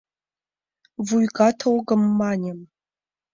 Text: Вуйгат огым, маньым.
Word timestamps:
Вуйгат 1.07 1.59
огым, 1.73 2.01
маньым. 2.19 2.59